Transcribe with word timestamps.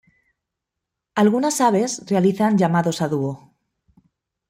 Algunas 1.13 1.61
aves 1.61 2.03
realizan 2.07 2.57
llamados 2.57 3.03
a 3.03 3.07
dúo. 3.07 3.53